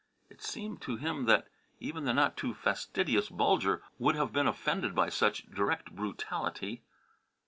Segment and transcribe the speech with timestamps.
[0.31, 1.47] It seemed to him that
[1.79, 6.81] even the not too fastidious Bulger would have been offended by such direct brutality.